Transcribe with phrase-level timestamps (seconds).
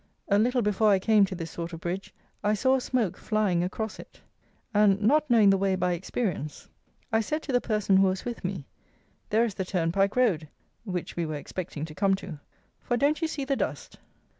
[0.29, 2.11] A little before I came to this sort of bridge
[2.43, 4.19] I saw a smoke flying across it;
[4.73, 6.67] and, not knowing the way by experience,
[7.13, 8.65] I said to the person who was with me,
[9.29, 10.47] "there is the turnpike road
[10.85, 12.39] (which we were expecting to come to);
[12.79, 13.99] for, don't you see the dust?"